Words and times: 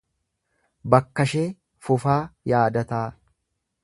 Bakkashee 0.95 1.43
Fufaa 1.87 2.17
Yaadataa 2.53 3.03